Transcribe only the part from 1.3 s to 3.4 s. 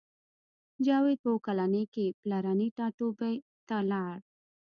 اوه کلنۍ کې پلرني ټاټوبي